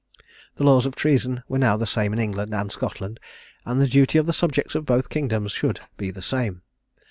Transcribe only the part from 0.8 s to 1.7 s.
of treason were